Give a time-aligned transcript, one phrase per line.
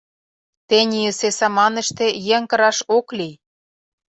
[0.67, 3.35] Тенийысе саманыште еҥ кыраш ок лий.